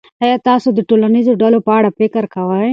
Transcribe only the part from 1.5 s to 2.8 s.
په اړه فکر کوئ.